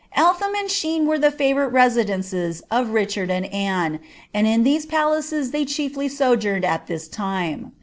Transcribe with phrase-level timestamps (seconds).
[0.17, 3.99] Btliain and Sliene were Ihe favourite residences of Kichard and Ann%
[4.33, 7.71] aud ill tlteae palaces they chieQy sojourned at tliia lime.